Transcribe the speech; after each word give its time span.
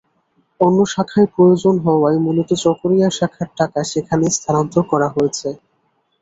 অন্য 0.59 0.79
শাখায় 0.93 1.27
প্রয়োজন 1.35 1.75
হওয়ায় 1.85 2.19
মূলত 2.19 2.49
চকরিয়া 2.63 3.09
শাখার 3.11 3.49
টাকা 3.59 3.79
সেখানে 3.91 4.25
স্থানান্তর 4.37 4.83
করা 4.91 5.07
হয়েছে। 5.15 5.47